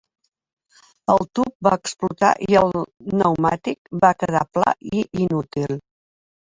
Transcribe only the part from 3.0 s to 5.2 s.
pneumàtic va quedar pla i